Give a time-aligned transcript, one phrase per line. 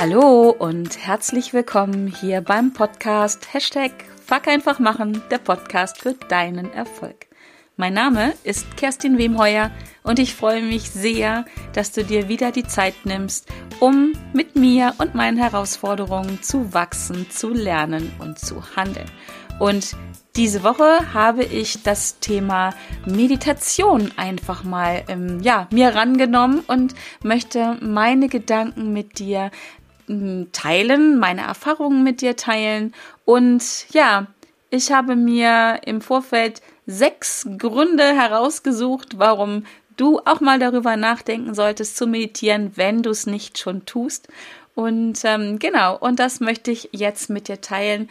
[0.00, 3.92] Hallo und herzlich willkommen hier beim Podcast Hashtag
[4.24, 7.26] Fuck einfach machen, der Podcast für deinen Erfolg.
[7.76, 9.70] Mein Name ist Kerstin Wemheuer
[10.02, 11.44] und ich freue mich sehr,
[11.74, 17.28] dass du dir wieder die Zeit nimmst, um mit mir und meinen Herausforderungen zu wachsen,
[17.28, 19.10] zu lernen und zu handeln.
[19.58, 19.94] Und
[20.36, 22.70] diese Woche habe ich das Thema
[23.04, 29.50] Meditation einfach mal ähm, ja, mir rangenommen und möchte meine Gedanken mit dir
[30.52, 32.94] teilen, meine Erfahrungen mit dir teilen.
[33.24, 34.26] Und ja,
[34.70, 39.64] ich habe mir im Vorfeld sechs Gründe herausgesucht, warum
[39.96, 44.28] du auch mal darüber nachdenken solltest zu meditieren, wenn du es nicht schon tust.
[44.74, 48.08] Und ähm, genau, und das möchte ich jetzt mit dir teilen.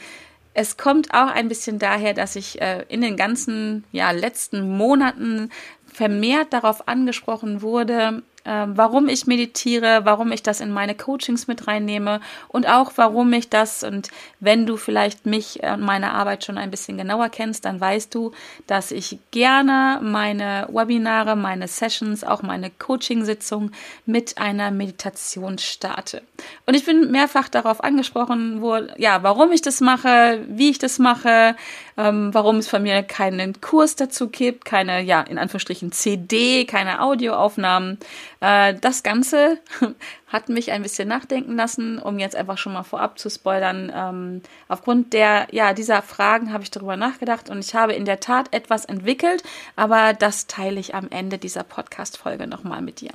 [0.53, 5.49] Es kommt auch ein bisschen daher, dass ich äh, in den ganzen ja, letzten Monaten
[5.91, 12.21] vermehrt darauf angesprochen wurde, warum ich meditiere, warum ich das in meine Coachings mit reinnehme
[12.47, 14.09] und auch warum ich das und
[14.39, 18.31] wenn du vielleicht mich und meine Arbeit schon ein bisschen genauer kennst, dann weißt du,
[18.67, 23.71] dass ich gerne meine Webinare, meine Sessions, auch meine Coaching-Sitzung
[24.05, 26.21] mit einer Meditation starte.
[26.65, 30.99] Und ich bin mehrfach darauf angesprochen worden, ja, warum ich das mache, wie ich das
[30.99, 31.55] mache,
[31.99, 37.01] ähm, warum es von mir keinen Kurs dazu gibt, keine, ja, in Anführungsstrichen CD, keine
[37.01, 37.97] Audioaufnahmen.
[38.39, 39.59] Äh, das Ganze
[40.27, 43.91] hat mich ein bisschen nachdenken lassen, um jetzt einfach schon mal vorab zu spoilern.
[43.93, 48.21] Ähm, aufgrund der, ja, dieser Fragen habe ich darüber nachgedacht und ich habe in der
[48.21, 49.43] Tat etwas entwickelt,
[49.75, 53.11] aber das teile ich am Ende dieser Podcast-Folge nochmal mit dir.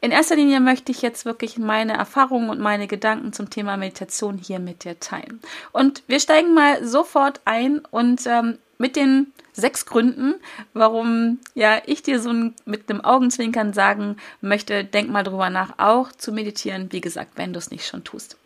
[0.00, 4.38] In erster Linie möchte ich jetzt wirklich meine Erfahrungen und meine Gedanken zum Thema Meditation
[4.38, 5.40] hier mit dir teilen.
[5.72, 10.34] Und wir steigen mal sofort ein und ähm, mit den sechs Gründen,
[10.72, 12.32] warum ja ich dir so
[12.64, 17.52] mit einem Augenzwinkern sagen möchte, denk mal drüber nach, auch zu meditieren, wie gesagt, wenn
[17.52, 18.36] du es nicht schon tust.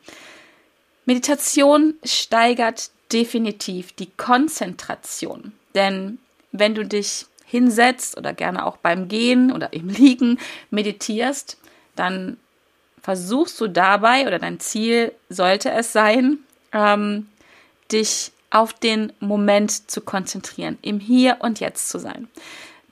[1.04, 6.18] Meditation steigert definitiv die Konzentration, denn
[6.50, 10.38] wenn du dich hinsetzt oder gerne auch beim Gehen oder im Liegen
[10.70, 11.58] meditierst,
[11.94, 12.38] dann
[13.02, 16.38] versuchst du dabei oder dein Ziel sollte es sein,
[16.72, 17.28] ähm,
[17.92, 22.28] dich auf den Moment zu konzentrieren, im Hier und Jetzt zu sein.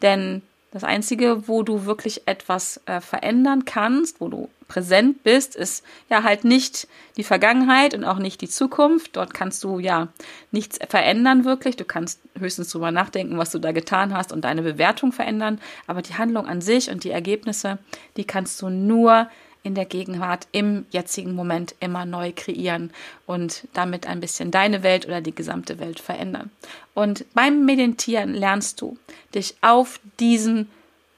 [0.03, 5.85] Denn das Einzige, wo du wirklich etwas äh, verändern kannst, wo du präsent bist, ist
[6.09, 6.87] ja halt nicht
[7.17, 9.17] die Vergangenheit und auch nicht die Zukunft.
[9.17, 10.09] Dort kannst du ja
[10.53, 11.75] nichts verändern wirklich.
[11.75, 15.61] Du kannst höchstens drüber nachdenken, was du da getan hast und deine Bewertung verändern.
[15.89, 17.79] Aber die Handlung an sich und die Ergebnisse,
[18.17, 19.29] die kannst du nur
[19.63, 22.91] in der Gegenwart, im jetzigen Moment immer neu kreieren
[23.27, 26.51] und damit ein bisschen deine Welt oder die gesamte Welt verändern.
[26.95, 28.97] Und beim Meditieren lernst du,
[29.35, 30.71] dich auf diesen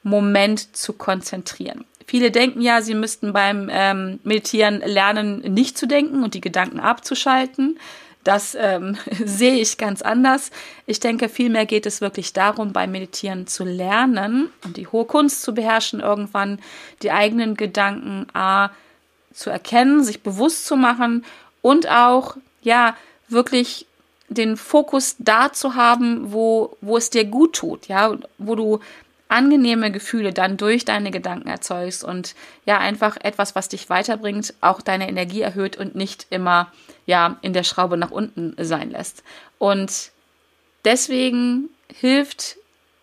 [0.03, 1.85] Moment zu konzentrieren.
[2.07, 6.81] Viele denken ja, sie müssten beim ähm, Meditieren lernen, nicht zu denken und die Gedanken
[6.81, 7.79] abzuschalten.
[8.25, 10.51] Das ähm, sehe ich ganz anders.
[10.87, 15.43] Ich denke, vielmehr geht es wirklich darum, beim Meditieren zu lernen und die hohe Kunst
[15.43, 16.59] zu beherrschen, irgendwann
[17.03, 18.71] die eigenen Gedanken A
[19.33, 21.25] zu erkennen, sich bewusst zu machen
[21.63, 22.97] und auch, ja,
[23.29, 23.87] wirklich
[24.29, 28.81] den Fokus da zu haben, wo, wo es dir gut tut, ja, wo du
[29.33, 32.35] angenehme Gefühle dann durch deine Gedanken erzeugst und
[32.67, 36.71] ja, einfach etwas, was dich weiterbringt, auch deine Energie erhöht und nicht immer
[37.07, 39.25] ja in der Schraube nach unten sein lässt.
[39.59, 40.13] Und
[40.85, 42.57] deswegen hilft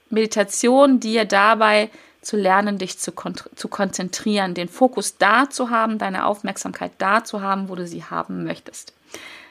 [0.09, 1.90] Meditation dir dabei
[2.22, 7.23] zu lernen, dich zu, kon zu konzentrieren, den Fokus da zu haben, deine Aufmerksamkeit da
[7.23, 8.94] zu haben, wo du sie haben möchtest.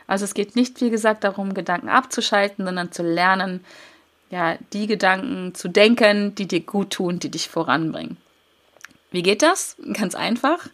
[0.07, 3.65] Also es geht nicht, wie gesagt, darum, Gedanken abzuschalten, sondern zu lernen,
[4.31, 8.17] ja, die Gedanken zu denken, die dir gut tun, die dich voranbringen.
[9.11, 9.77] Wie geht das?
[9.95, 10.69] Ganz einfach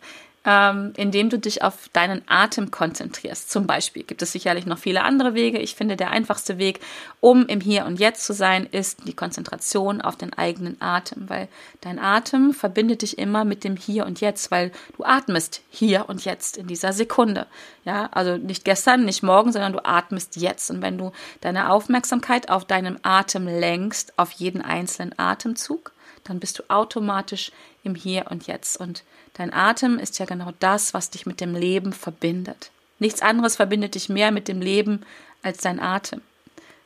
[0.47, 3.51] ähm, indem du dich auf deinen Atem konzentrierst.
[3.51, 5.59] Zum Beispiel gibt es sicherlich noch viele andere Wege.
[5.59, 6.81] Ich finde, der einfachste Weg,
[7.21, 11.49] um im Hier und Jetzt zu sein, ist die Konzentration auf den eigenen Atem, weil
[11.81, 16.25] dein Atem verbindet dich immer mit dem Hier und Jetzt, weil du atmest hier und
[16.25, 17.47] jetzt in dieser Sekunde.
[17.85, 20.71] Ja, also nicht gestern, nicht morgen, sondern du atmest jetzt.
[20.71, 25.93] Und wenn du deine Aufmerksamkeit auf deinen Atem lenkst, auf jeden einzelnen Atemzug,
[26.25, 27.53] dann bist du automatisch
[27.83, 28.81] im Hier und Jetzt.
[28.81, 29.05] Und
[29.35, 32.71] dein Atem ist ja genau das, was dich mit dem Leben verbindet.
[32.99, 35.03] Nichts anderes verbindet dich mehr mit dem Leben
[35.43, 36.23] als dein Atem.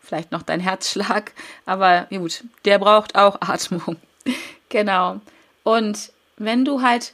[0.00, 1.32] Vielleicht noch dein Herzschlag,
[1.66, 3.96] aber gut, der braucht auch Atmung.
[4.68, 5.20] genau.
[5.64, 7.12] Und wenn du halt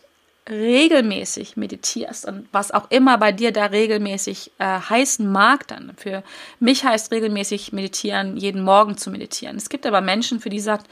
[0.48, 6.22] regelmäßig meditierst und was auch immer bei dir da regelmäßig äh, heißen mag, dann für
[6.60, 9.56] mich heißt regelmäßig meditieren, jeden Morgen zu meditieren.
[9.56, 10.86] Es gibt aber Menschen, für die sagt,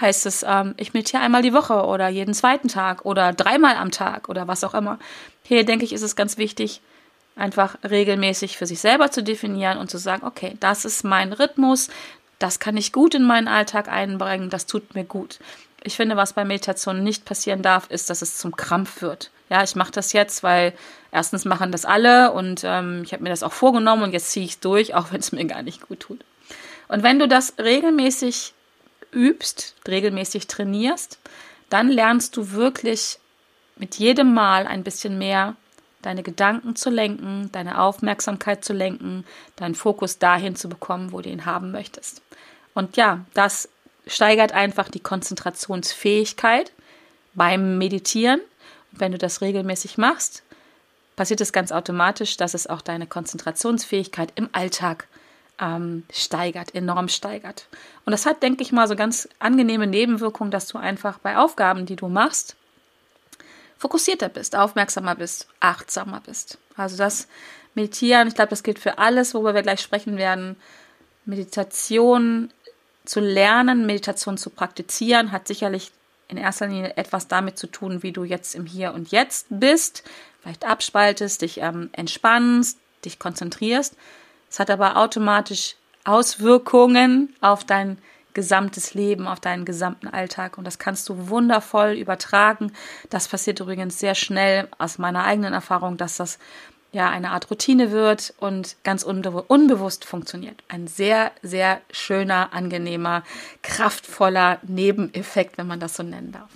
[0.00, 3.90] heißt es, ähm, ich meditiere einmal die Woche oder jeden zweiten Tag oder dreimal am
[3.90, 4.98] Tag oder was auch immer.
[5.42, 6.80] Hier denke ich, ist es ganz wichtig,
[7.36, 11.88] einfach regelmäßig für sich selber zu definieren und zu sagen, okay, das ist mein Rhythmus,
[12.38, 15.38] das kann ich gut in meinen Alltag einbringen, das tut mir gut.
[15.82, 19.30] Ich finde, was bei Meditation nicht passieren darf, ist, dass es zum Krampf wird.
[19.48, 20.74] Ja, ich mache das jetzt, weil
[21.10, 24.44] erstens machen das alle und ähm, ich habe mir das auch vorgenommen und jetzt ziehe
[24.44, 26.24] ich es durch, auch wenn es mir gar nicht gut tut.
[26.88, 28.52] Und wenn du das regelmäßig
[29.12, 31.18] übst, regelmäßig trainierst,
[31.68, 33.18] dann lernst du wirklich
[33.76, 35.56] mit jedem Mal ein bisschen mehr
[36.02, 39.24] deine Gedanken zu lenken, deine Aufmerksamkeit zu lenken,
[39.56, 42.22] deinen Fokus dahin zu bekommen, wo du ihn haben möchtest.
[42.74, 43.68] Und ja, das
[44.06, 46.72] steigert einfach die Konzentrationsfähigkeit
[47.34, 48.40] beim Meditieren.
[48.92, 50.42] Und wenn du das regelmäßig machst,
[51.16, 55.06] passiert es ganz automatisch, dass es auch deine Konzentrationsfähigkeit im Alltag
[55.60, 57.66] ähm, steigert, enorm steigert.
[58.04, 61.86] Und das hat, denke ich mal, so ganz angenehme Nebenwirkungen, dass du einfach bei Aufgaben,
[61.86, 62.56] die du machst,
[63.78, 66.58] fokussierter bist, aufmerksamer bist, achtsamer bist.
[66.76, 67.28] Also das
[67.74, 70.56] Meditieren, ich glaube, das gilt für alles, worüber wir gleich sprechen werden.
[71.24, 72.50] Meditation
[73.04, 75.92] zu lernen, Meditation zu praktizieren, hat sicherlich
[76.28, 80.04] in erster Linie etwas damit zu tun, wie du jetzt im Hier und Jetzt bist,
[80.40, 83.96] vielleicht abspaltest, dich ähm, entspannst, dich konzentrierst.
[84.50, 87.98] Es hat aber automatisch Auswirkungen auf dein
[88.34, 90.58] gesamtes Leben, auf deinen gesamten Alltag.
[90.58, 92.72] Und das kannst du wundervoll übertragen.
[93.10, 96.38] Das passiert übrigens sehr schnell aus meiner eigenen Erfahrung, dass das
[96.92, 100.62] ja eine Art Routine wird und ganz unbe unbewusst funktioniert.
[100.68, 103.22] Ein sehr, sehr schöner, angenehmer,
[103.62, 106.50] kraftvoller Nebeneffekt, wenn man das so nennen darf.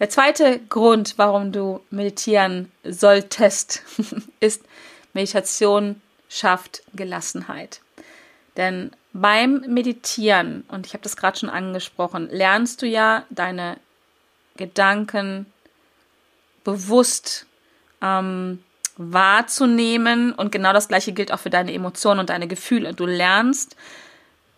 [0.00, 3.84] Der zweite Grund, warum du meditieren solltest,
[4.40, 4.64] ist,
[5.12, 6.00] Meditation
[6.34, 7.80] schafft Gelassenheit.
[8.56, 13.76] Denn beim Meditieren, und ich habe das gerade schon angesprochen, lernst du ja deine
[14.56, 15.46] Gedanken
[16.64, 17.46] bewusst
[18.02, 18.64] ähm,
[18.96, 20.32] wahrzunehmen.
[20.32, 22.94] Und genau das gleiche gilt auch für deine Emotionen und deine Gefühle.
[22.94, 23.76] Du lernst,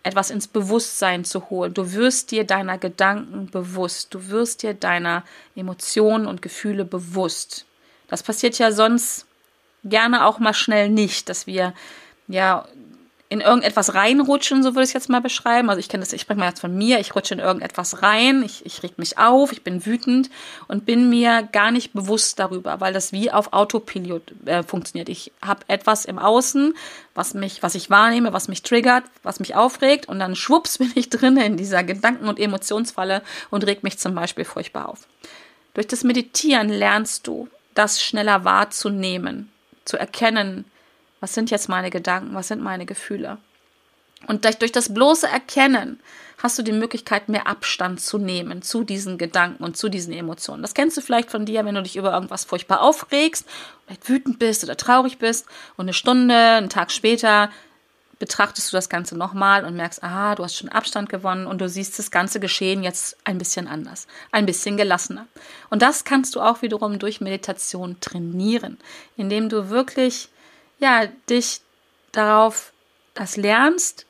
[0.01, 1.73] etwas ins Bewusstsein zu holen.
[1.73, 4.13] Du wirst dir deiner Gedanken bewusst.
[4.13, 5.23] Du wirst dir deiner
[5.55, 7.65] Emotionen und Gefühle bewusst.
[8.07, 9.26] Das passiert ja sonst
[9.83, 11.73] gerne auch mal schnell nicht, dass wir
[12.27, 12.65] ja
[13.29, 15.69] in irgendetwas reinrutschen, so würde ich es jetzt mal beschreiben.
[15.69, 18.41] Also ich kenne das, ich spreche mal jetzt von mir, ich rutsche in irgendetwas rein,
[18.43, 20.29] ich, ich reg mich auf, ich bin wütend
[20.69, 25.09] und bin mir gar nicht bewusst darüber, weil das wie auf Autopilot äh, funktioniert.
[25.09, 26.73] Ich habe etwas im Außen,
[27.15, 30.91] was mich, was ich wahrnehme, was mich triggert, was mich aufregt und dann schwupps bin
[30.95, 35.05] ich drin in dieser Gedanken- und Emotionsfalle und reg mich zum Beispiel furchtbar auf.
[35.73, 39.51] Durch das Meditieren lernst du, das schneller wahrzunehmen,
[39.87, 40.65] zu erkennen,
[41.19, 42.35] was sind jetzt meine Gedanken?
[42.35, 43.37] Was sind meine Gefühle?
[44.25, 45.99] Und durch das bloße Erkennen
[46.39, 50.61] hast du die Möglichkeit, mehr Abstand zu nehmen zu diesen Gedanken und zu diesen Emotionen.
[50.61, 53.45] Das kennst du vielleicht von dir, wenn du dich über irgendwas furchtbar aufregst,
[53.85, 55.45] vielleicht wütend bist oder traurig bist
[55.77, 57.49] und eine Stunde, einen Tag später
[58.19, 61.69] betrachtest du das Ganze nochmal und merkst, aha, du hast schon Abstand gewonnen und du
[61.69, 65.27] siehst das ganze Geschehen jetzt ein bisschen anders, ein bisschen gelassener.
[65.69, 68.77] Und das kannst du auch wiederum durch Meditation trainieren,
[69.15, 70.29] indem du wirklich
[70.79, 71.61] ja, dich
[72.11, 72.73] darauf
[73.13, 74.05] das lernst,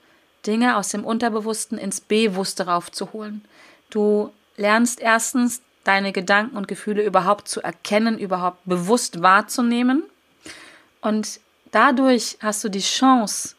[0.45, 3.45] Dinge aus dem Unterbewussten ins Bewusste raufzuholen.
[3.89, 10.03] Du lernst erstens deine Gedanken und Gefühle überhaupt zu erkennen, überhaupt bewusst wahrzunehmen.
[11.01, 11.39] Und
[11.71, 13.56] dadurch hast du die Chance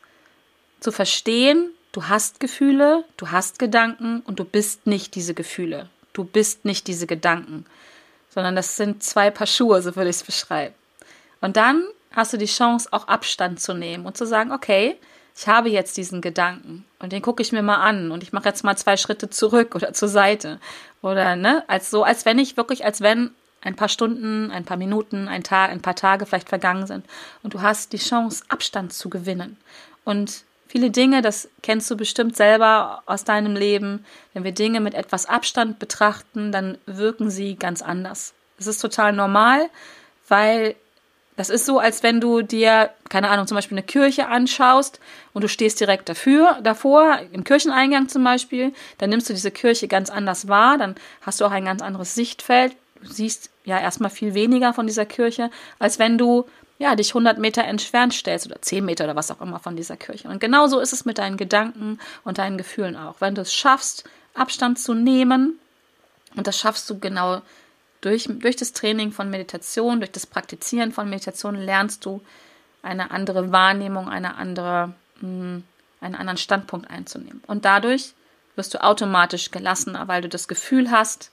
[0.80, 5.88] zu verstehen, du hast Gefühle, du hast Gedanken und du bist nicht diese Gefühle.
[6.12, 7.64] Du bist nicht diese Gedanken,
[8.28, 10.74] sondern das sind zwei Paar Schuhe, so würde ich es beschreiben.
[11.40, 14.96] Und dann hast du die Chance, auch Abstand zu nehmen und zu sagen, okay,
[15.36, 18.48] ich habe jetzt diesen Gedanken und den gucke ich mir mal an und ich mache
[18.48, 20.58] jetzt mal zwei Schritte zurück oder zur Seite.
[21.00, 23.30] Oder, ne, als so, als wenn ich wirklich, als wenn
[23.60, 27.06] ein paar Stunden, ein paar Minuten, ein Tag, ein paar Tage vielleicht vergangen sind
[27.44, 29.56] und du hast die Chance, Abstand zu gewinnen.
[30.04, 34.94] Und viele Dinge, das kennst du bestimmt selber aus deinem Leben, wenn wir Dinge mit
[34.94, 38.34] etwas Abstand betrachten, dann wirken sie ganz anders.
[38.58, 39.68] Es ist total normal,
[40.28, 40.76] weil
[41.36, 44.98] das ist so, als wenn du dir, keine Ahnung, zum Beispiel eine Kirche anschaust
[45.32, 49.86] und du stehst direkt dafür, davor, im Kircheneingang zum Beispiel, dann nimmst du diese Kirche
[49.86, 52.74] ganz anders wahr, dann hast du auch ein ganz anderes Sichtfeld.
[53.00, 56.44] Du siehst ja erstmal viel weniger von dieser Kirche, als wenn du
[56.78, 59.96] ja, dich 100 Meter entfernt stellst oder 10 Meter oder was auch immer von dieser
[59.96, 60.28] Kirche.
[60.28, 63.16] Und genauso ist es mit deinen Gedanken und deinen Gefühlen auch.
[63.20, 64.04] Wenn du es schaffst,
[64.34, 65.58] Abstand zu nehmen,
[66.36, 67.42] und das schaffst du genau
[68.00, 72.20] durch, durch das Training von Meditation, durch das Praktizieren von Meditation lernst du
[72.82, 75.64] eine andere Wahrnehmung, eine andere, hm,
[76.00, 77.42] einen anderen Standpunkt einzunehmen.
[77.48, 78.14] Und dadurch
[78.54, 81.32] wirst du automatisch gelassener, weil du das Gefühl hast,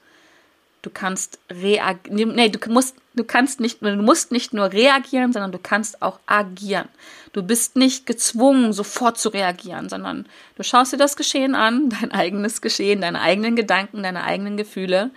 [0.86, 2.36] du kannst reagieren.
[2.36, 6.20] Nee, du musst, du kannst nicht, du musst nicht nur reagieren, sondern du kannst auch
[6.28, 6.88] agieren.
[7.34, 12.12] Du bist nicht gezwungen, sofort zu reagieren, sondern du schaust dir das Geschehen an, dein
[12.12, 15.10] eigenes Geschehen, deine eigenen Gedanken, deine eigenen Gefühle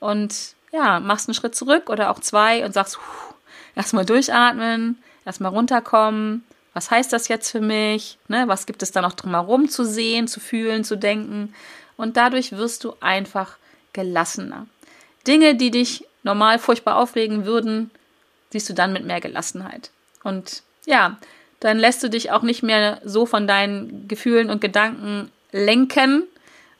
[0.00, 2.98] und ja, machst einen Schritt zurück oder auch zwei und sagst,
[3.76, 6.44] erstmal durchatmen, erstmal runterkommen.
[6.72, 8.16] Was heißt das jetzt für mich?
[8.28, 11.52] Ne, was gibt es da noch drumherum zu sehen, zu fühlen, zu denken?
[11.96, 13.58] Und dadurch wirst du einfach
[13.92, 14.66] gelassener.
[15.26, 17.90] Dinge, die dich normal furchtbar aufregen würden,
[18.50, 19.90] siehst du dann mit mehr Gelassenheit.
[20.22, 21.18] Und ja,
[21.60, 26.24] dann lässt du dich auch nicht mehr so von deinen Gefühlen und Gedanken lenken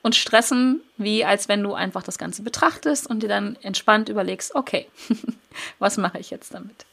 [0.03, 4.55] und stressen, wie als wenn du einfach das Ganze betrachtest und dir dann entspannt überlegst,
[4.55, 4.89] okay,
[5.79, 6.87] was mache ich jetzt damit?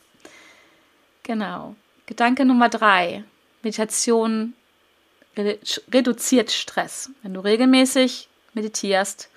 [1.24, 1.76] Genau.
[2.06, 3.24] Gedanke Nummer drei.
[3.64, 4.54] Meditation
[5.38, 7.12] reduziert Stress.
[7.22, 9.30] Wenn du regelmäßig meditierst,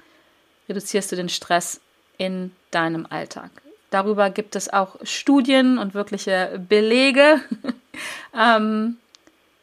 [0.68, 1.80] reduzierst du den Stress
[2.20, 3.50] in deinem Alltag.
[3.88, 7.40] Darüber gibt es auch Studien und wirkliche Belege.
[8.38, 8.98] ähm,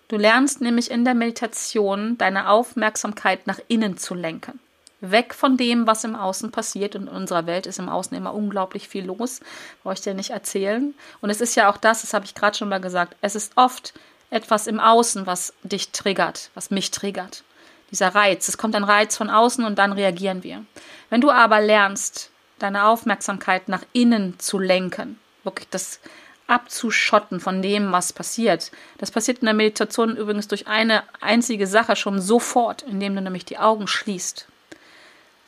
[0.08, 4.60] du lernst nämlich in der Meditation deine Aufmerksamkeit nach innen zu lenken.
[5.02, 6.96] Weg von dem, was im Außen passiert.
[6.96, 9.40] Und in unserer Welt ist im Außen immer unglaublich viel los.
[9.84, 10.96] Brauche ich dir nicht erzählen.
[11.22, 13.54] Und es ist ja auch das, das habe ich gerade schon mal gesagt, es ist
[13.56, 13.94] oft
[14.32, 17.44] etwas im Außen, was dich triggert, was mich triggert.
[17.92, 18.48] Dieser Reiz.
[18.48, 20.66] Es kommt ein Reiz von außen und dann reagieren wir.
[21.12, 26.00] Wenn du aber lernst, deine Aufmerksamkeit nach innen zu lenken, wirklich das
[26.48, 28.72] abzuschotten von dem, was passiert.
[28.98, 33.46] Das passiert in der Meditation übrigens durch eine einzige Sache schon sofort, indem du nämlich
[33.46, 34.48] die Augen schließt.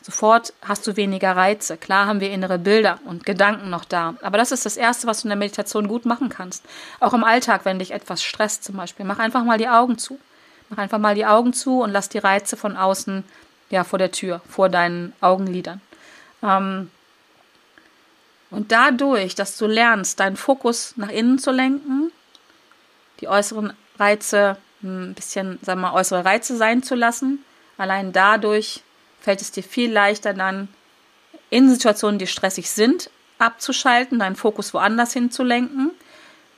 [0.02, 1.78] Sofort hast du weniger Reize.
[1.78, 4.16] Klar haben wir innere Bilder und Gedanken noch da.
[4.22, 6.64] Aber das ist das Erste, was du in der Meditation gut machen kannst.
[7.00, 9.06] Auch im Alltag, wenn dich etwas stresst zum Beispiel.
[9.06, 10.20] Mach einfach mal die Augen zu.
[10.70, 13.24] Mach einfach mal die Augen zu und lass die Reize von außen
[13.70, 15.82] ja vor der Tür, vor deinen Augenlidern.
[16.42, 16.90] Ähm,
[18.52, 22.12] und dadurch, dass du lernst, deinen Fokus nach innen zu lenken,
[23.20, 27.44] die äußeren Reize ein bisschen, sagen wir mal, äußere Reize sein zu lassen,
[27.78, 28.82] allein dadurch
[29.20, 30.70] fällt es dir viel leichter dann
[31.50, 35.92] in Situationen, die stressig sind, abzuschalten, deinen Fokus woanders hinzulenken.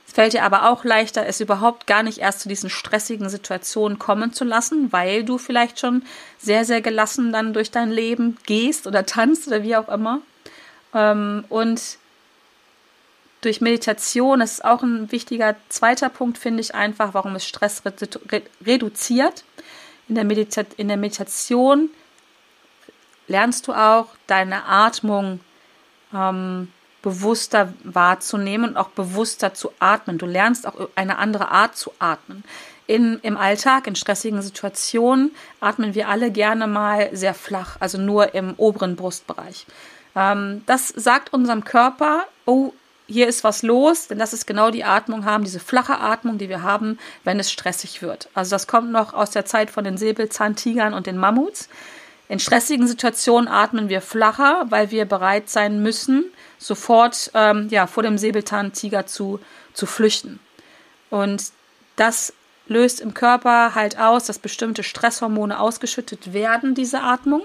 [0.06, 3.98] Es fällt dir aber auch leichter, es überhaupt gar nicht erst zu diesen stressigen Situationen
[3.98, 6.04] kommen zu lassen, weil du vielleicht schon
[6.38, 10.20] sehr, sehr gelassen dann durch dein Leben gehst oder tanzt oder wie auch immer.
[10.94, 11.98] Ähm, und
[13.40, 17.82] durch Meditation, das ist auch ein wichtiger zweiter Punkt, finde ich einfach, warum es Stress
[18.64, 19.44] reduziert.
[20.08, 20.26] In der,
[20.76, 21.90] in der Meditation
[23.26, 25.40] lernst du auch deine Atmung
[26.14, 26.68] ähm,
[27.02, 30.18] bewusster wahrzunehmen und auch bewusster zu atmen.
[30.18, 32.44] Du lernst auch eine andere Art zu atmen.
[32.86, 38.34] In, Im Alltag, in stressigen Situationen, atmen wir alle gerne mal sehr flach, also nur
[38.34, 39.66] im oberen Brustbereich.
[40.14, 42.72] Ähm, das sagt unserem Körper, oh,
[43.06, 46.48] hier ist was los, denn das ist genau die Atmung haben, diese flache Atmung, die
[46.48, 48.28] wir haben, wenn es stressig wird.
[48.34, 51.68] Also das kommt noch aus der Zeit von den Säbelzahntigern und den Mammuts.
[52.28, 56.24] In stressigen Situationen atmen wir flacher, weil wir bereit sein müssen,
[56.58, 59.40] sofort ähm, ja, vor dem Säbelzahntiger zu,
[59.74, 60.40] zu flüchten.
[61.10, 61.52] Und
[61.96, 62.32] das
[62.72, 67.42] löst im Körper halt aus, dass bestimmte Stresshormone ausgeschüttet werden, diese Atmung.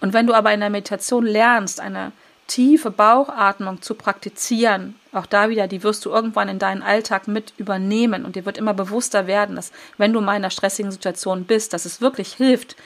[0.00, 2.12] Und wenn du aber in der Meditation lernst, eine
[2.46, 7.52] tiefe Bauchatmung zu praktizieren, auch da wieder, die wirst du irgendwann in deinen Alltag mit
[7.58, 11.44] übernehmen und dir wird immer bewusster werden, dass wenn du mal in einer stressigen Situation
[11.44, 12.76] bist, dass es wirklich hilft,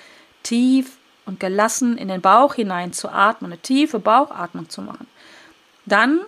[0.43, 5.07] tief und gelassen in den Bauch hinein zu atmen, eine tiefe Bauchatmung zu machen.
[5.87, 6.21] Dann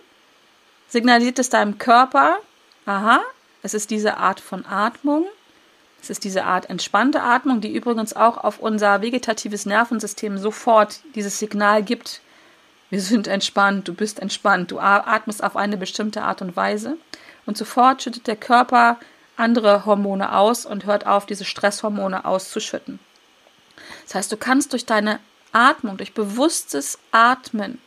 [0.88, 2.38] signalisiert es deinem Körper,
[2.86, 3.20] aha,
[3.62, 5.26] es ist diese Art von Atmung,
[6.00, 11.38] es ist diese Art entspannte Atmung, die übrigens auch auf unser vegetatives Nervensystem sofort dieses
[11.38, 12.20] Signal gibt,
[12.88, 16.96] wir sind entspannt, du bist entspannt, du atmest auf eine bestimmte Art und Weise
[17.44, 18.98] und sofort schüttet der Körper
[19.36, 23.00] andere Hormone aus und hört auf, diese Stresshormone auszuschütten.
[24.04, 25.18] Das heißt, du kannst durch deine
[25.52, 27.80] Atmung, durch bewusstes Atmen,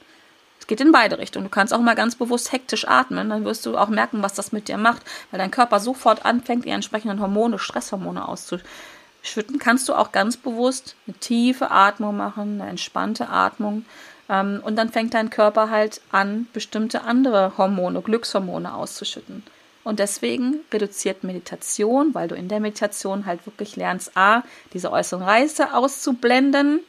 [0.69, 3.75] geht in beide Richtungen, du kannst auch mal ganz bewusst hektisch atmen, dann wirst du
[3.75, 7.57] auch merken, was das mit dir macht, weil dein Körper sofort anfängt, die entsprechenden Hormone,
[7.57, 13.83] Stresshormone auszuschütten, kannst du auch ganz bewusst eine tiefe Atmung machen, eine entspannte Atmung.
[14.29, 19.43] Ähm, und dann fängt dein Körper halt an, bestimmte andere Hormone, Glückshormone auszuschütten.
[19.83, 25.23] Und deswegen reduziert Meditation, weil du in der Meditation halt wirklich lernst, A, diese äußeren
[25.23, 26.81] Reize auszublenden,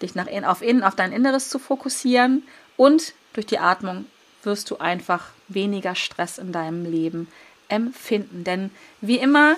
[0.00, 2.44] dich nach innen, auf innen, auf dein Inneres zu fokussieren
[2.76, 4.06] und durch die Atmung
[4.42, 7.28] wirst du einfach weniger Stress in deinem Leben
[7.68, 8.44] empfinden.
[8.44, 9.56] Denn wie immer,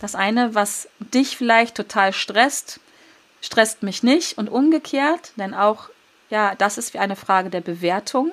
[0.00, 2.80] das eine, was dich vielleicht total stresst,
[3.40, 5.88] stresst mich nicht und umgekehrt, denn auch,
[6.30, 8.32] ja, das ist wie eine Frage der Bewertung.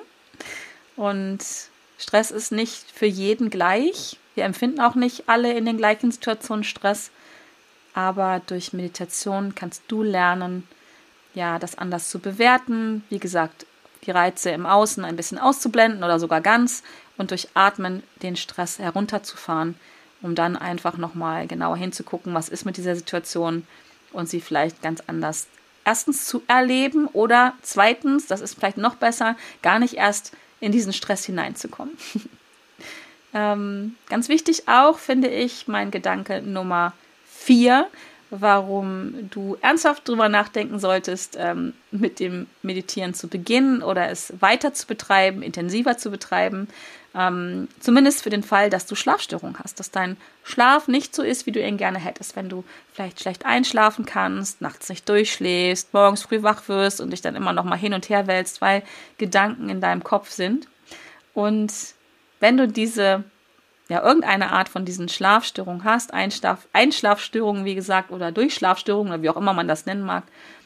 [0.96, 1.44] Und
[1.98, 4.18] Stress ist nicht für jeden gleich.
[4.34, 7.10] Wir empfinden auch nicht alle in den gleichen Situationen Stress.
[7.94, 10.68] Aber durch Meditation kannst du lernen,
[11.34, 13.04] ja, das anders zu bewerten.
[13.08, 13.66] Wie gesagt,
[14.06, 16.82] die Reize im Außen ein bisschen auszublenden oder sogar ganz
[17.16, 19.74] und durch Atmen den Stress herunterzufahren,
[20.22, 23.66] um dann einfach nochmal genauer hinzugucken, was ist mit dieser Situation
[24.12, 25.46] und sie vielleicht ganz anders
[25.84, 30.92] erstens zu erleben oder zweitens, das ist vielleicht noch besser, gar nicht erst in diesen
[30.92, 31.96] Stress hineinzukommen.
[33.34, 36.92] ähm, ganz wichtig auch finde ich mein Gedanke Nummer
[37.26, 37.88] vier,
[38.30, 44.74] warum du ernsthaft darüber nachdenken solltest, ähm, mit dem Meditieren zu beginnen oder es weiter
[44.74, 46.68] zu betreiben, intensiver zu betreiben.
[47.14, 51.46] Ähm, zumindest für den Fall, dass du Schlafstörungen hast, dass dein Schlaf nicht so ist,
[51.46, 52.36] wie du ihn gerne hättest.
[52.36, 57.22] Wenn du vielleicht schlecht einschlafen kannst, nachts nicht durchschläfst, morgens früh wach wirst und dich
[57.22, 58.82] dann immer noch mal hin und her wälzt, weil
[59.18, 60.68] Gedanken in deinem Kopf sind.
[61.32, 61.72] Und
[62.40, 63.24] wenn du diese
[63.88, 69.30] ja, irgendeine Art von diesen Schlafstörungen hast, Einschlaf, Einschlafstörungen, wie gesagt, oder Durchschlafstörungen oder wie
[69.30, 70.24] auch immer man das nennen mag,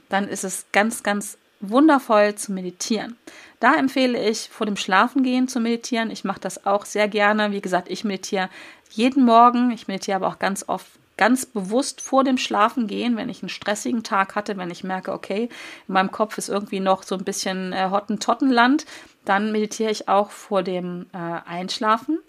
[0.09, 3.17] dann ist es ganz, ganz wundervoll zu meditieren.
[3.61, 6.11] Da empfehle ich, vor dem Schlafengehen zu meditieren.
[6.11, 7.53] Ich mache das auch sehr gerne.
[7.53, 8.49] Wie gesagt, ich meditiere
[8.91, 9.71] jeden Morgen.
[9.71, 14.03] Ich meditiere aber auch ganz oft ganz bewusst vor dem Schlafengehen, wenn ich einen stressigen
[14.03, 15.51] Tag hatte, wenn ich merke, okay,
[15.87, 18.87] in meinem Kopf ist irgendwie noch so ein bisschen äh, Hottentottenland,
[19.27, 22.21] dann meditiere ich auch vor dem äh, Einschlafen.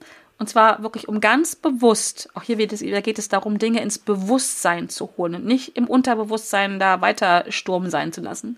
[0.42, 4.00] Und zwar wirklich um ganz bewusst, auch hier geht es, geht es darum, Dinge ins
[4.00, 8.58] Bewusstsein zu holen und nicht im Unterbewusstsein da weiter Sturm sein zu lassen.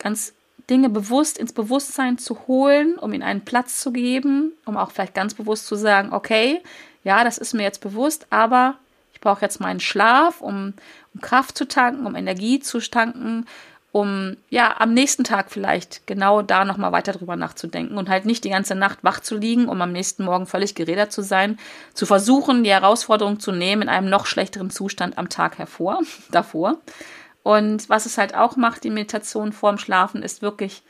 [0.00, 0.32] Ganz
[0.68, 5.14] Dinge bewusst ins Bewusstsein zu holen, um ihnen einen Platz zu geben, um auch vielleicht
[5.14, 6.60] ganz bewusst zu sagen, okay,
[7.04, 8.74] ja, das ist mir jetzt bewusst, aber
[9.14, 10.74] ich brauche jetzt meinen Schlaf, um,
[11.14, 13.46] um Kraft zu tanken, um Energie zu tanken,
[13.92, 18.44] um ja am nächsten Tag vielleicht genau da nochmal weiter drüber nachzudenken und halt nicht
[18.44, 21.58] die ganze Nacht wach zu liegen, um am nächsten Morgen völlig gerädert zu sein,
[21.94, 26.78] zu versuchen, die Herausforderung zu nehmen in einem noch schlechteren Zustand am Tag hervor, davor.
[27.42, 30.82] Und was es halt auch macht, die Meditation vorm Schlafen, ist wirklich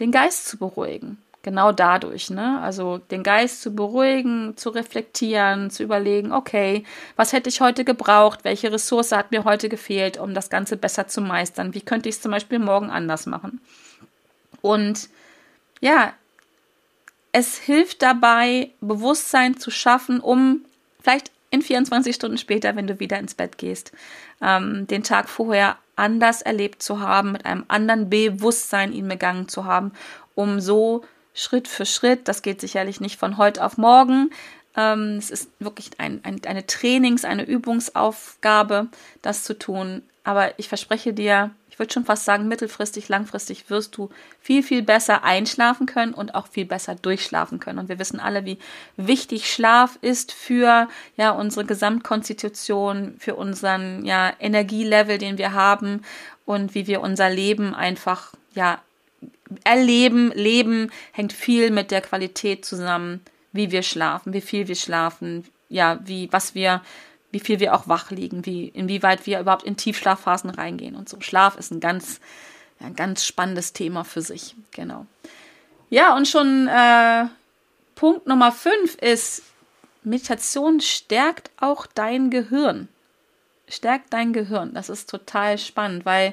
[0.00, 1.18] den Geist zu beruhigen.
[1.42, 2.60] Genau dadurch, ne?
[2.60, 6.84] Also den Geist zu beruhigen, zu reflektieren, zu überlegen, okay,
[7.16, 8.40] was hätte ich heute gebraucht?
[8.42, 11.74] Welche Ressource hat mir heute gefehlt, um das Ganze besser zu meistern?
[11.74, 13.60] Wie könnte ich es zum Beispiel morgen anders machen?
[14.62, 15.08] Und
[15.80, 16.12] ja,
[17.30, 20.64] es hilft dabei, Bewusstsein zu schaffen, um
[21.00, 23.92] vielleicht in 24 Stunden später, wenn du wieder ins Bett gehst,
[24.42, 29.64] ähm, den Tag vorher anders erlebt zu haben, mit einem anderen Bewusstsein ihn begangen zu
[29.64, 29.92] haben,
[30.34, 31.04] um so
[31.38, 34.30] Schritt für Schritt, das geht sicherlich nicht von heute auf morgen,
[34.76, 38.88] ähm, es ist wirklich ein, ein, eine Trainings-, eine Übungsaufgabe,
[39.22, 40.02] das zu tun.
[40.24, 44.82] Aber ich verspreche dir, ich würde schon fast sagen, mittelfristig, langfristig wirst du viel, viel
[44.82, 47.78] besser einschlafen können und auch viel besser durchschlafen können.
[47.78, 48.58] Und wir wissen alle, wie
[48.96, 56.02] wichtig Schlaf ist für ja unsere Gesamtkonstitution, für unseren ja Energielevel, den wir haben
[56.44, 58.80] und wie wir unser Leben einfach ja
[59.64, 60.32] erleben.
[60.32, 63.20] Leben hängt viel mit der Qualität zusammen,
[63.52, 66.82] wie wir schlafen, wie viel wir schlafen, ja, wie was wir
[67.30, 71.20] wie viel wir auch wach liegen, wie, inwieweit wir überhaupt in Tiefschlafphasen reingehen und so.
[71.20, 72.20] Schlaf ist ein ganz,
[72.80, 75.06] ein ganz spannendes Thema für sich, genau.
[75.90, 77.26] Ja, und schon äh,
[77.94, 79.42] Punkt Nummer fünf ist,
[80.04, 82.88] Meditation stärkt auch dein Gehirn.
[83.68, 84.72] Stärkt dein Gehirn.
[84.72, 86.32] Das ist total spannend, weil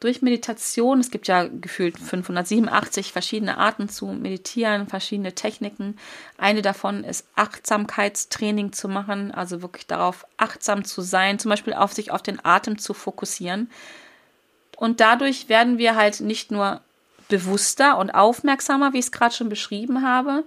[0.00, 5.96] durch Meditation, es gibt ja gefühlt 587 verschiedene Arten zu meditieren, verschiedene Techniken.
[6.36, 11.92] Eine davon ist Achtsamkeitstraining zu machen, also wirklich darauf achtsam zu sein, zum Beispiel auf
[11.92, 13.70] sich auf den Atem zu fokussieren.
[14.76, 16.82] Und dadurch werden wir halt nicht nur
[17.28, 20.44] bewusster und aufmerksamer, wie ich es gerade schon beschrieben habe,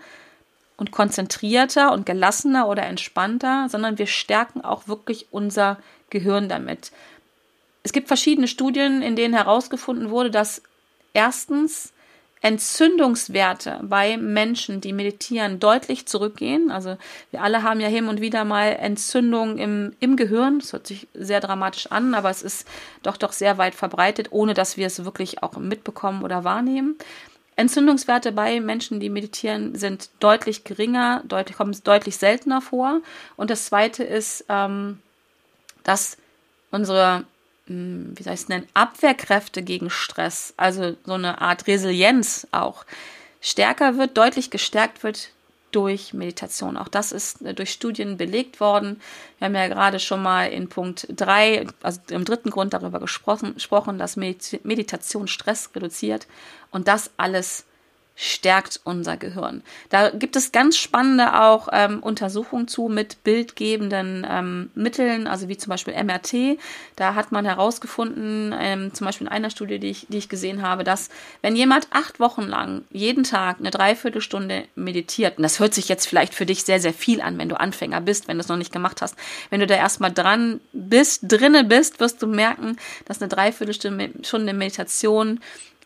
[0.79, 5.77] und konzentrierter und gelassener oder entspannter, sondern wir stärken auch wirklich unser
[6.09, 6.91] Gehirn damit
[7.83, 10.61] es gibt verschiedene Studien, in denen herausgefunden wurde, dass
[11.13, 11.93] erstens
[12.41, 16.71] Entzündungswerte bei Menschen, die meditieren, deutlich zurückgehen.
[16.71, 16.97] Also
[17.31, 20.59] wir alle haben ja hin und wieder mal Entzündungen im, im Gehirn.
[20.59, 22.65] Das hört sich sehr dramatisch an, aber es ist
[23.03, 26.97] doch doch sehr weit verbreitet, ohne dass wir es wirklich auch mitbekommen oder wahrnehmen.
[27.57, 33.01] Entzündungswerte bei Menschen, die meditieren, sind deutlich geringer, deutlich, kommen deutlich seltener vor.
[33.35, 34.99] Und das Zweite ist, ähm,
[35.83, 36.15] dass
[36.71, 37.25] unsere
[37.69, 42.85] wie soll ich es nennen, Abwehrkräfte gegen Stress, also so eine Art Resilienz auch,
[43.41, 45.31] stärker wird, deutlich gestärkt wird
[45.71, 46.77] durch Meditation.
[46.77, 48.99] Auch das ist äh, durch Studien belegt worden.
[49.37, 53.53] Wir haben ja gerade schon mal in Punkt 3, also im dritten Grund darüber gesprochen,
[53.53, 56.27] gesprochen dass Meditation Stress reduziert
[56.71, 57.65] und das alles
[58.21, 59.63] stärkt unser Gehirn.
[59.87, 65.55] Da gibt es ganz spannende auch ähm, Untersuchungen zu mit bildgebenden ähm, Mitteln, also wie
[65.55, 66.59] zum Beispiel MRT.
[66.97, 70.63] Da hat man herausgefunden, ähm, zum Beispiel in einer Studie, die ich, die ich gesehen
[70.63, 71.07] habe, dass
[71.41, 76.05] wenn jemand acht Wochen lang jeden Tag eine Dreiviertelstunde meditiert, und das hört sich jetzt
[76.05, 78.57] vielleicht für dich sehr, sehr viel an, wenn du Anfänger bist, wenn du es noch
[78.57, 79.15] nicht gemacht hast,
[79.49, 85.39] wenn du da erstmal dran bist, drinne bist, wirst du merken, dass eine Dreiviertelstunde Meditation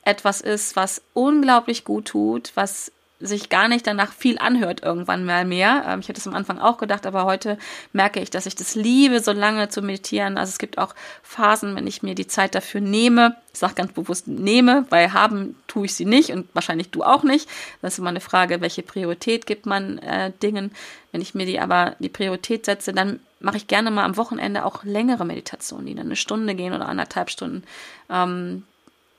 [0.05, 2.91] etwas ist, was unglaublich gut tut, was
[3.23, 5.85] sich gar nicht danach viel anhört irgendwann mal mehr.
[5.87, 7.57] Ähm, ich hätte es am Anfang auch gedacht, aber heute
[7.93, 10.37] merke ich, dass ich das liebe, so lange zu meditieren.
[10.37, 13.37] Also es gibt auch Phasen, wenn ich mir die Zeit dafür nehme.
[13.53, 17.23] Ich sage ganz bewusst nehme, weil haben tue ich sie nicht und wahrscheinlich du auch
[17.23, 17.47] nicht.
[17.81, 20.71] Das ist immer eine Frage, welche Priorität gibt man äh, Dingen.
[21.13, 24.65] Wenn ich mir die aber die Priorität setze, dann mache ich gerne mal am Wochenende
[24.65, 27.63] auch längere Meditationen, die dann eine Stunde gehen oder anderthalb Stunden.
[28.09, 28.63] Ähm,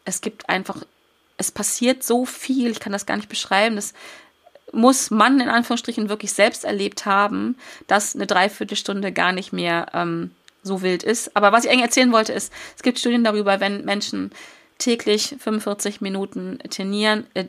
[0.04, 0.82] es gibt einfach,
[1.36, 3.94] es passiert so viel, ich kann das gar nicht beschreiben, das
[4.72, 10.32] muss man in Anführungsstrichen wirklich selbst erlebt haben, dass eine Dreiviertelstunde gar nicht mehr ähm,
[10.62, 11.36] so wild ist.
[11.36, 14.32] Aber was ich eigentlich erzählen wollte, ist, es gibt Studien darüber, wenn Menschen
[14.78, 17.46] täglich 45 Minuten trainieren, äh,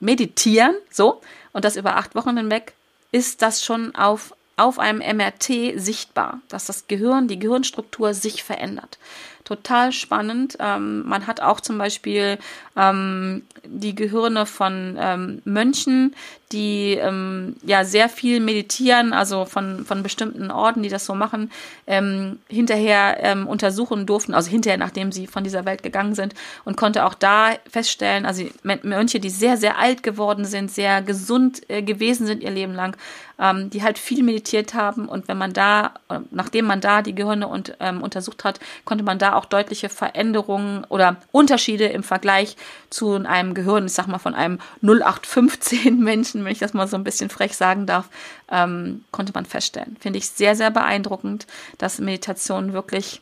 [0.00, 1.20] meditieren, so,
[1.52, 2.72] und das über acht Wochen hinweg,
[3.12, 8.98] ist das schon auf, auf einem MRT sichtbar, dass das Gehirn, die Gehirnstruktur sich verändert
[9.44, 10.56] total spannend.
[10.60, 12.38] Ähm, man hat auch zum Beispiel
[12.76, 16.14] ähm, die Gehirne von ähm, Mönchen,
[16.52, 21.50] die ähm, ja sehr viel meditieren, also von, von bestimmten Orden, die das so machen,
[21.86, 26.34] ähm, hinterher ähm, untersuchen durften, also hinterher, nachdem sie von dieser Welt gegangen sind
[26.64, 31.68] und konnte auch da feststellen, also Mönche, die sehr, sehr alt geworden sind, sehr gesund
[31.68, 32.96] äh, gewesen sind ihr Leben lang,
[33.38, 35.94] ähm, die halt viel meditiert haben und wenn man da,
[36.30, 40.84] nachdem man da die Gehirne und, ähm, untersucht hat, konnte man da auch deutliche Veränderungen
[40.88, 42.56] oder Unterschiede im Vergleich
[42.90, 46.96] zu einem Gehirn, ich sag mal von einem 0815 Menschen, wenn ich das mal so
[46.96, 48.08] ein bisschen frech sagen darf,
[48.50, 49.96] ähm, konnte man feststellen.
[50.00, 51.46] Finde ich sehr, sehr beeindruckend,
[51.78, 53.20] dass Meditation wirklich,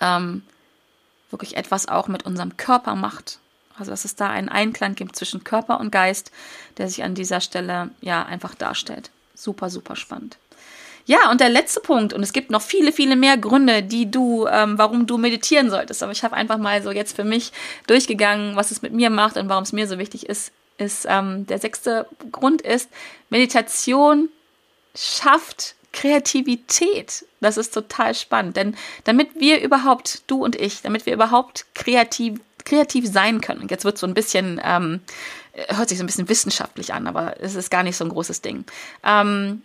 [0.00, 0.42] ähm,
[1.30, 3.38] wirklich etwas auch mit unserem Körper macht.
[3.78, 6.30] Also dass es da einen Einklang gibt zwischen Körper und Geist,
[6.76, 9.10] der sich an dieser Stelle ja einfach darstellt.
[9.34, 10.36] Super, super spannend.
[11.04, 14.46] Ja, und der letzte Punkt, und es gibt noch viele, viele mehr Gründe, die du,
[14.46, 16.02] ähm, warum du meditieren solltest.
[16.02, 17.52] Aber ich habe einfach mal so jetzt für mich
[17.86, 20.52] durchgegangen, was es mit mir macht und warum es mir so wichtig ist.
[20.78, 22.88] Ist ähm, der sechste Grund ist,
[23.30, 24.28] Meditation
[24.94, 27.26] schafft Kreativität.
[27.40, 32.40] Das ist total spannend, denn damit wir überhaupt, du und ich, damit wir überhaupt kreativ,
[32.64, 35.00] kreativ sein können, jetzt wird so ein bisschen, ähm,
[35.68, 38.40] hört sich so ein bisschen wissenschaftlich an, aber es ist gar nicht so ein großes
[38.40, 38.64] Ding.
[39.04, 39.62] Ähm,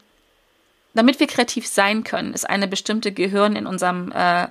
[0.93, 4.48] damit wir kreativ sein können, ist eine bestimmte Gehirn in unserem äh,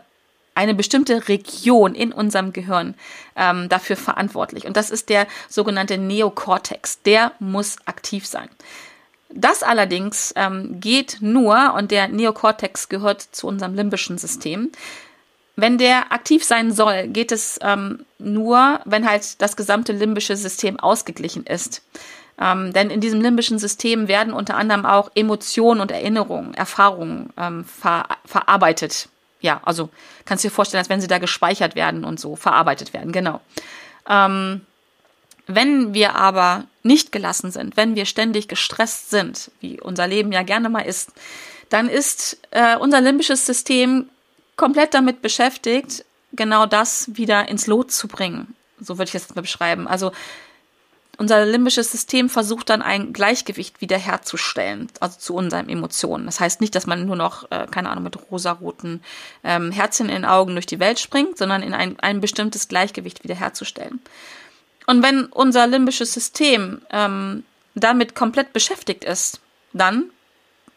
[0.56, 2.94] eine bestimmte Region in unserem Gehirn
[3.36, 4.66] ähm, dafür verantwortlich.
[4.66, 7.02] Und das ist der sogenannte Neokortex.
[7.02, 8.48] Der muss aktiv sein.
[9.28, 14.70] Das allerdings ähm, geht nur, und der Neokortex gehört zu unserem limbischen System.
[15.56, 20.78] Wenn der aktiv sein soll, geht es ähm, nur, wenn halt das gesamte limbische System
[20.78, 21.82] ausgeglichen ist.
[22.38, 27.64] Ähm, denn in diesem limbischen System werden unter anderem auch Emotionen und Erinnerungen, Erfahrungen ähm,
[27.64, 29.08] ver verarbeitet.
[29.40, 29.90] Ja, also
[30.24, 33.40] kannst du dir vorstellen, als wenn sie da gespeichert werden und so verarbeitet werden, genau.
[34.08, 34.62] Ähm,
[35.46, 40.42] wenn wir aber nicht gelassen sind, wenn wir ständig gestresst sind, wie unser Leben ja
[40.42, 41.12] gerne mal ist,
[41.68, 44.08] dann ist äh, unser limbisches System
[44.56, 48.54] komplett damit beschäftigt, genau das wieder ins Lot zu bringen.
[48.80, 49.86] So würde ich es mal beschreiben.
[49.86, 50.12] Also
[51.18, 56.26] unser limbisches System versucht dann ein Gleichgewicht wiederherzustellen, also zu unseren Emotionen.
[56.26, 59.02] Das heißt nicht, dass man nur noch, äh, keine Ahnung, mit rosaroten
[59.42, 63.24] ähm, Herzchen in den Augen durch die Welt springt, sondern in ein, ein bestimmtes Gleichgewicht
[63.24, 64.00] wiederherzustellen.
[64.86, 69.40] Und wenn unser limbisches System ähm, damit komplett beschäftigt ist,
[69.72, 70.10] dann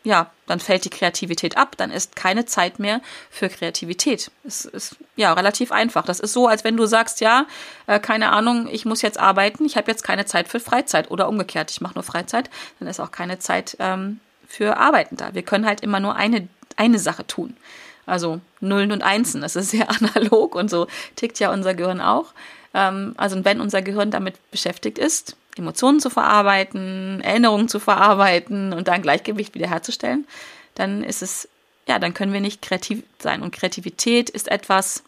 [0.04, 4.32] ja, dann fällt die Kreativität ab, dann ist keine Zeit mehr für Kreativität.
[4.46, 6.06] Es ist ja relativ einfach.
[6.06, 7.46] Das ist so, als wenn du sagst, ja,
[7.86, 11.28] äh, keine Ahnung, ich muss jetzt arbeiten, ich habe jetzt keine Zeit für Freizeit oder
[11.28, 15.34] umgekehrt, ich mache nur Freizeit, dann ist auch keine Zeit ähm, für Arbeiten da.
[15.34, 17.58] Wir können halt immer nur eine, eine Sache tun.
[18.06, 22.34] Also Nullen und Einsen, das ist sehr analog und so tickt ja unser Gehirn auch.
[22.74, 28.88] Ähm, also wenn unser Gehirn damit beschäftigt ist, Emotionen zu verarbeiten, Erinnerungen zu verarbeiten und
[28.88, 30.28] dann Gleichgewicht wiederherzustellen,
[30.76, 31.48] dann ist es,
[31.88, 33.42] ja, dann können wir nicht kreativ sein.
[33.42, 35.04] Und Kreativität ist etwas,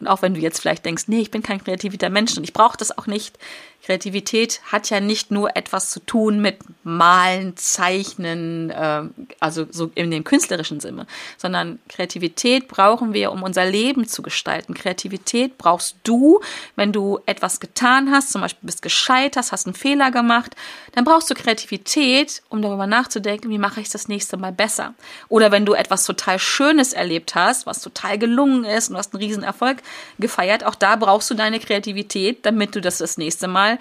[0.00, 2.52] Und auch wenn du jetzt vielleicht denkst, nee, ich bin kein kreativer Mensch und ich
[2.52, 3.36] brauche das auch nicht.
[3.82, 9.02] Kreativität hat ja nicht nur etwas zu tun mit Malen, Zeichnen, äh,
[9.40, 11.06] also so in dem künstlerischen Sinne,
[11.38, 14.74] sondern Kreativität brauchen wir, um unser Leben zu gestalten.
[14.74, 16.40] Kreativität brauchst du,
[16.76, 20.54] wenn du etwas getan hast, zum Beispiel bist gescheitert, hast einen Fehler gemacht,
[20.92, 24.94] dann brauchst du Kreativität, um darüber nachzudenken, wie mache ich das nächste Mal besser.
[25.28, 29.14] Oder wenn du etwas total Schönes erlebt hast, was total gelungen ist und du hast
[29.14, 29.78] einen riesen Erfolg
[30.18, 33.77] gefeiert, auch da brauchst du deine Kreativität, damit du das das nächste Mal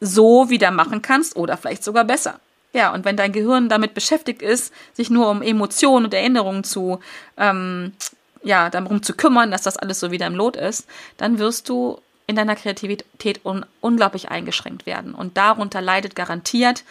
[0.00, 2.40] so wieder machen kannst oder vielleicht sogar besser.
[2.72, 6.98] Ja, und wenn dein Gehirn damit beschäftigt ist, sich nur um Emotionen und Erinnerungen zu,
[7.36, 7.92] ähm,
[8.42, 12.00] ja, darum zu kümmern, dass das alles so wieder im Lot ist, dann wirst du
[12.26, 15.14] in deiner Kreativität un unglaublich eingeschränkt werden.
[15.14, 16.84] Und darunter leidet garantiert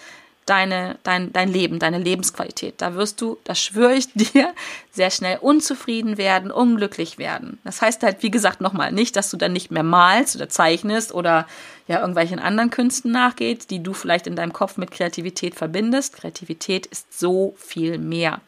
[0.45, 2.75] deine, dein, dein Leben, deine Lebensqualität.
[2.77, 4.53] Da wirst du, das schwöre ich dir,
[4.91, 7.59] sehr schnell unzufrieden werden, unglücklich werden.
[7.63, 11.13] Das heißt halt, wie gesagt, nochmal nicht, dass du dann nicht mehr malst oder zeichnest
[11.13, 11.47] oder
[11.87, 16.15] ja irgendwelchen anderen Künsten nachgeht, die du vielleicht in deinem Kopf mit Kreativität verbindest.
[16.15, 18.41] Kreativität ist so viel mehr.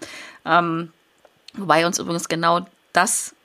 [0.46, 0.92] Ähm,
[1.54, 3.36] wobei uns übrigens genau das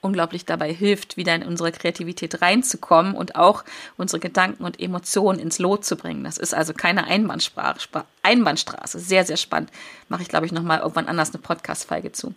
[0.00, 3.64] unglaublich dabei hilft, wieder in unsere Kreativität reinzukommen und auch
[3.96, 6.24] unsere Gedanken und Emotionen ins Lot zu bringen.
[6.24, 8.98] Das ist also keine Einbahnsprache, Einbahnstraße.
[8.98, 9.70] Sehr, sehr spannend.
[10.08, 12.34] Mache ich, glaube ich, nochmal irgendwann anders eine Podcast-Folge zu.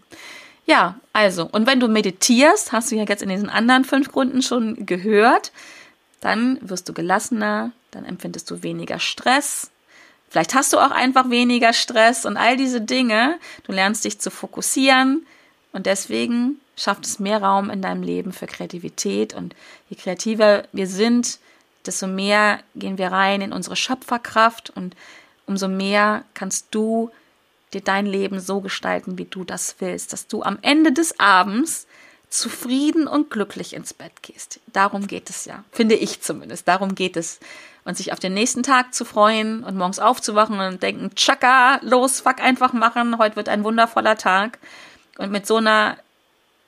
[0.65, 4.41] Ja, also, und wenn du meditierst, hast du ja jetzt in diesen anderen fünf Gründen
[4.41, 5.51] schon gehört,
[6.19, 9.71] dann wirst du gelassener, dann empfindest du weniger Stress.
[10.29, 13.37] Vielleicht hast du auch einfach weniger Stress und all diese Dinge.
[13.63, 15.25] Du lernst dich zu fokussieren
[15.73, 19.33] und deswegen schafft es mehr Raum in deinem Leben für Kreativität.
[19.33, 19.55] Und
[19.89, 21.39] je kreativer wir sind,
[21.85, 24.95] desto mehr gehen wir rein in unsere Schöpferkraft und
[25.45, 27.11] umso mehr kannst du
[27.73, 31.87] dir dein Leben so gestalten, wie du das willst, dass du am Ende des Abends
[32.29, 34.59] zufrieden und glücklich ins Bett gehst.
[34.67, 36.67] Darum geht es ja, finde ich zumindest.
[36.67, 37.39] Darum geht es.
[37.83, 42.19] Und sich auf den nächsten Tag zu freuen und morgens aufzuwachen und denken, tschakka, los,
[42.19, 44.59] fuck einfach machen, heute wird ein wundervoller Tag.
[45.17, 45.97] Und mit so einer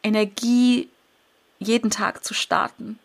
[0.04, 0.90] Energie
[1.60, 3.00] jeden Tag zu starten.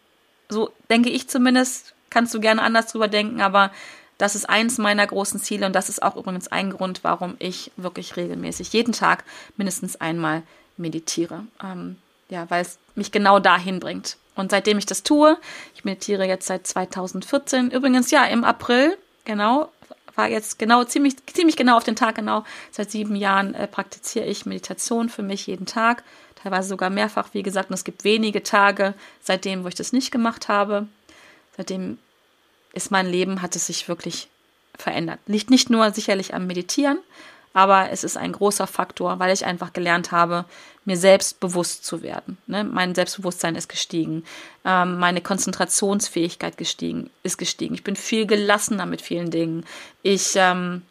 [0.49, 3.71] So denke ich zumindest, kannst du gerne anders drüber denken, aber
[4.19, 7.71] das ist eins meiner großen Ziele und das ist auch übrigens ein Grund, warum ich
[7.77, 9.25] wirklich regelmäßig jeden Tag
[9.57, 10.43] mindestens einmal
[10.77, 11.45] meditiere.
[11.63, 11.97] Ähm,
[12.29, 14.17] ja, weil es mich genau dahin bringt.
[14.35, 15.39] Und seitdem ich das tue,
[15.75, 19.71] ich meditiere jetzt seit 2014, übrigens ja im April, genau,
[20.19, 24.27] war jetzt genau ziemlich, ziemlich genau auf den Tag genau, seit sieben Jahren äh, praktiziere
[24.27, 26.03] ich Meditation für mich jeden Tag
[26.35, 27.71] teilweise sogar mehrfach, wie gesagt.
[27.71, 30.87] Und es gibt wenige Tage seitdem, wo ich das nicht gemacht habe.
[31.57, 31.99] Seitdem
[32.73, 34.29] ist mein Leben, hat es sich wirklich
[34.77, 35.21] verändert.
[35.27, 36.99] Liegt nicht nur sicherlich am Meditieren,
[37.59, 40.45] aber es ist ein großer Faktor, weil ich einfach gelernt habe,
[40.85, 42.39] mir selbst bewusst zu werden.
[42.47, 42.63] Ne?
[42.63, 44.23] Mein Selbstbewusstsein ist gestiegen,
[44.65, 47.75] ähm, meine Konzentrationsfähigkeit gestiegen, ist gestiegen.
[47.75, 49.67] Ich bin viel gelassener mit vielen Dingen.
[50.03, 50.83] Ich ähm,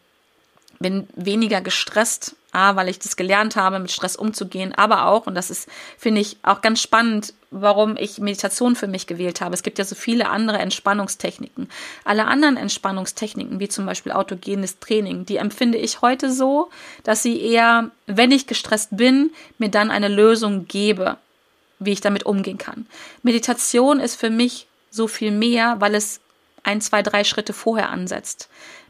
[0.78, 5.34] bin weniger gestresst, A, weil ich das gelernt habe, mit Stress umzugehen, aber auch, und
[5.34, 9.54] das ist, finde ich, auch ganz spannend, warum ich Meditation für mich gewählt habe.
[9.54, 11.68] Es gibt ja so viele andere Entspannungstechniken.
[12.04, 16.70] Alle anderen Entspannungstechniken, wie zum Beispiel autogenes Training, die empfinde ich heute so,
[17.02, 21.18] dass sie eher, wenn ich gestresst bin, mir dann eine Lösung gebe,
[21.78, 22.86] wie ich damit umgehen kann.
[23.22, 26.20] Meditation ist für mich so viel mehr, weil es
[26.62, 28.48] ein, zwei, drei Schritte vorher ansetzt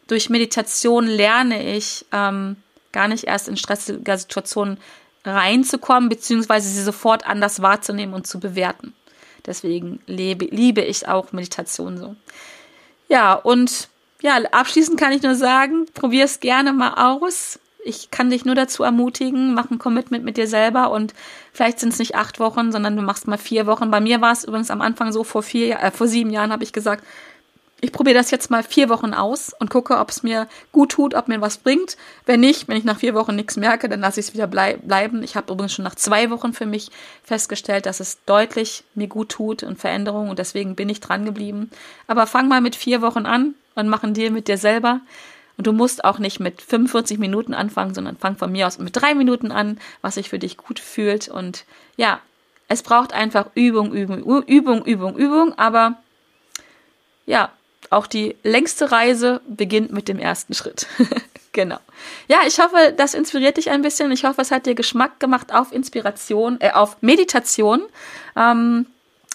[0.09, 2.57] durch Meditation lerne ich ähm,
[2.93, 4.79] gar nicht erst in stressige Situationen
[5.25, 8.95] reinzukommen, beziehungsweise sie sofort anders wahrzunehmen und zu bewerten.
[9.47, 12.17] Deswegen lebe, liebe ich auch Meditation so.
[13.09, 13.89] Ja, und
[14.21, 17.61] ja, abschließend kann ich nur sagen, probier es gerne mal aus.
[17.85, 21.15] Ich kann dich nur dazu ermutigen, mach ein Commitment mit dir selber und
[21.53, 23.91] vielleicht sind es nicht acht Wochen, sondern du machst mal vier Wochen.
[23.91, 26.65] Bei mir war es übrigens am Anfang so, vor vier, äh, vor sieben Jahren habe
[26.65, 27.05] ich gesagt,
[27.81, 31.15] ich probiere das jetzt mal vier Wochen aus und gucke, ob es mir gut tut,
[31.15, 31.97] ob mir was bringt.
[32.27, 34.77] Wenn nicht, wenn ich nach vier Wochen nichts merke, dann lasse ich es wieder blei
[34.77, 35.23] bleiben.
[35.23, 36.91] Ich habe übrigens schon nach zwei Wochen für mich
[37.23, 41.71] festgestellt, dass es deutlich mir gut tut und Veränderungen und deswegen bin ich dran geblieben.
[42.09, 45.01] Aber fang mal mit vier Wochen an und mach einen Deal mit dir selber.
[45.57, 48.97] Und du musst auch nicht mit 45 Minuten anfangen, sondern fang von mir aus mit
[48.97, 51.29] drei Minuten an, was sich für dich gut fühlt.
[51.29, 51.65] Und
[51.97, 52.21] ja,
[52.69, 55.59] es braucht einfach Übung, Übung, Übung, Übung, Übung.
[55.59, 55.99] Aber
[57.27, 57.51] ja,
[57.91, 60.87] auch die längste Reise beginnt mit dem ersten Schritt.
[61.53, 61.79] genau.
[62.29, 64.13] Ja, ich hoffe, das inspiriert dich ein bisschen.
[64.13, 67.83] Ich hoffe, es hat dir Geschmack gemacht auf Inspiration, äh, auf Meditation.
[68.37, 68.87] Ähm,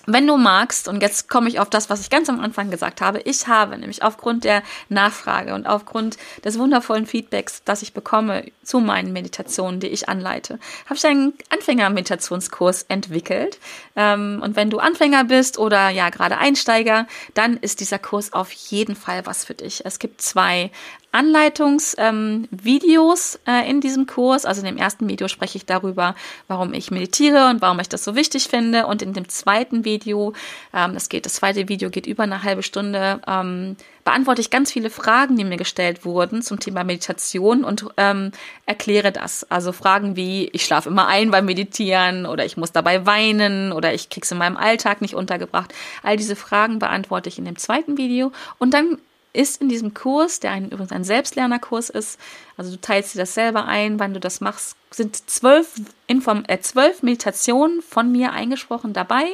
[0.06, 3.02] wenn du magst, und jetzt komme ich auf das, was ich ganz am Anfang gesagt
[3.02, 8.46] habe, ich habe nämlich aufgrund der Nachfrage und aufgrund des wundervollen Feedbacks, das ich bekomme
[8.64, 13.60] zu meinen Meditationen, die ich anleite, habe ich einen Anfänger-Meditationskurs entwickelt.
[13.96, 18.52] Ähm, und wenn du Anfänger bist oder ja gerade Einsteiger, dann ist dieser Kurs auf
[18.52, 19.86] jeden Fall was für dich.
[19.86, 20.72] Es gibt zwei
[21.14, 24.46] Anleitungsvideos ähm, äh, in diesem Kurs.
[24.46, 26.16] Also in dem ersten Video spreche ich darüber,
[26.48, 28.88] warum ich meditiere und warum ich das so wichtig finde.
[28.88, 30.34] Und in dem zweiten Video,
[30.74, 34.72] ähm, das geht, das zweite Video geht über eine halbe Stunde, ähm, beantworte ich ganz
[34.72, 38.32] viele Fragen, die mir gestellt wurden zum Thema Meditation und ähm,
[38.66, 39.46] erkläre das.
[39.52, 43.94] Also Fragen wie, ich schlafe immer ein beim Meditieren oder ich muss dabei weinen oder
[43.94, 45.76] ich krieg's in meinem Alltag nicht untergebracht.
[46.02, 48.98] All diese Fragen beantworte ich in dem zweiten Video und dann
[49.34, 52.20] ist in diesem Kurs, der ein, übrigens ein Selbstlernerkurs ist,
[52.56, 55.74] also du teilst dir das selber ein, wann du das machst, sind zwölf,
[56.06, 59.26] Inform äh, zwölf Meditationen von mir eingesprochen dabei.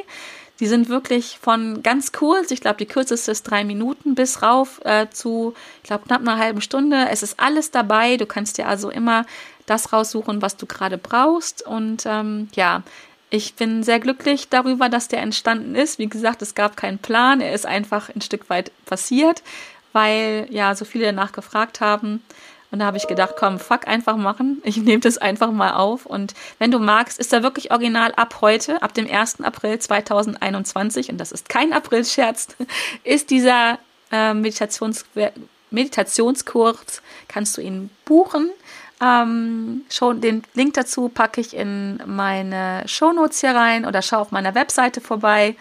[0.62, 4.82] Die sind wirklich von ganz kurz, ich glaube, die kürzeste ist drei Minuten, bis rauf
[4.84, 7.08] äh, zu, ich glaube, knapp einer halben Stunde.
[7.10, 8.18] Es ist alles dabei.
[8.18, 9.26] Du kannst dir also immer
[9.66, 11.66] das raussuchen, was du gerade brauchst.
[11.66, 12.84] Und ähm, ja,
[13.30, 15.98] ich bin sehr glücklich darüber, dass der entstanden ist.
[15.98, 17.40] Wie gesagt, es gab keinen Plan.
[17.40, 19.44] Er ist einfach ein Stück weit passiert
[19.93, 22.23] weil ja so viele danach gefragt haben.
[22.71, 24.62] Und da habe ich gedacht, komm, fuck einfach machen.
[24.63, 26.06] Ich nehme das einfach mal auf.
[26.06, 29.41] Und wenn du magst, ist er wirklich original ab heute, ab dem 1.
[29.41, 32.47] April 2021, und das ist kein Aprilscherz,
[33.04, 33.80] ist dieser
[34.12, 35.06] äh, Meditations
[35.71, 38.49] Meditationskurs, kannst du ihn buchen.
[39.02, 44.32] Ähm, schon den Link dazu packe ich in meine Shownotes hier rein oder schau auf
[44.32, 45.56] meiner Webseite vorbei.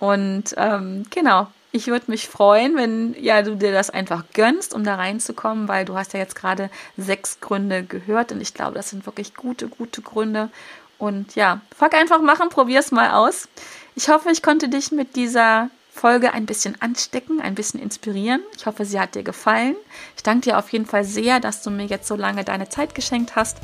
[0.00, 4.84] Und ähm, genau, ich würde mich freuen, wenn ja du dir das einfach gönnst, um
[4.84, 8.90] da reinzukommen, weil du hast ja jetzt gerade sechs Gründe gehört und ich glaube, das
[8.90, 10.50] sind wirklich gute, gute Gründe.
[10.98, 13.48] Und ja, fuck einfach machen, probier's mal aus.
[13.96, 18.40] Ich hoffe, ich konnte dich mit dieser Folge ein bisschen anstecken, ein bisschen inspirieren.
[18.56, 19.74] Ich hoffe, sie hat dir gefallen.
[20.16, 22.94] Ich danke dir auf jeden Fall sehr, dass du mir jetzt so lange deine Zeit
[22.94, 23.58] geschenkt hast.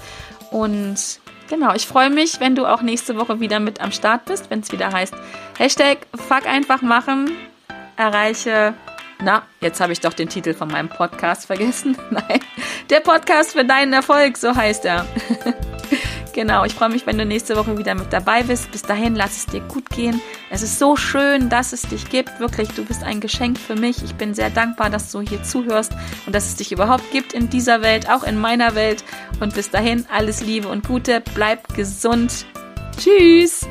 [0.50, 4.50] Und genau, ich freue mich, wenn du auch nächste Woche wieder mit am Start bist,
[4.50, 5.14] wenn es wieder heißt
[5.58, 7.30] Hashtag Fuck einfach machen
[8.00, 8.74] erreiche.
[9.22, 11.96] Na, jetzt habe ich doch den Titel von meinem Podcast vergessen.
[12.10, 12.40] Nein,
[12.88, 15.06] der Podcast für deinen Erfolg, so heißt er.
[16.32, 18.70] genau, ich freue mich, wenn du nächste Woche wieder mit dabei bist.
[18.72, 20.22] Bis dahin, lass es dir gut gehen.
[20.48, 22.40] Es ist so schön, dass es dich gibt.
[22.40, 24.02] Wirklich, du bist ein Geschenk für mich.
[24.02, 25.92] Ich bin sehr dankbar, dass du hier zuhörst
[26.24, 29.04] und dass es dich überhaupt gibt in dieser Welt, auch in meiner Welt.
[29.40, 31.22] Und bis dahin, alles Liebe und Gute.
[31.34, 32.46] Bleib gesund.
[32.96, 33.66] Tschüss.